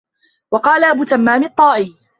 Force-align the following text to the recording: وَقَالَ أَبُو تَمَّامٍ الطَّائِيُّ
وَقَالَ 0.51 0.83
أَبُو 0.83 1.03
تَمَّامٍ 1.03 1.43
الطَّائِيُّ 1.43 1.95